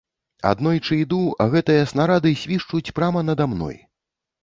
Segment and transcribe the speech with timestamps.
[0.51, 3.83] Аднойчы іду, а гэтыя снарады свішчуць прама нада мной.